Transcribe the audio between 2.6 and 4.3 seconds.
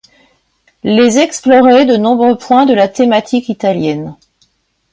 de la thématique italienne.